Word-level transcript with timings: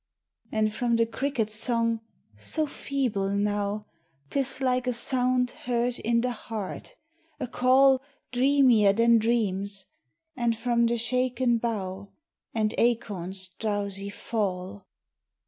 And 0.51 0.73
from 0.73 0.95
the 0.95 1.05
cricket's 1.05 1.53
song, 1.53 2.01
so 2.35 2.65
feeble 2.65 3.29
now 3.29 3.85
'Tis 4.31 4.59
like 4.59 4.87
a 4.87 4.93
sound 4.93 5.51
heard 5.51 5.99
in 5.99 6.21
the 6.21 6.31
heart, 6.31 6.95
a 7.39 7.45
call 7.45 8.01
Dreamier 8.31 8.93
than 8.93 9.19
dreams; 9.19 9.85
and 10.35 10.57
from 10.57 10.87
the 10.87 10.97
shaken 10.97 11.59
bough, 11.59 12.09
And 12.51 12.73
acorns' 12.79 13.49
drowsy 13.59 14.09
fall. 14.09 14.87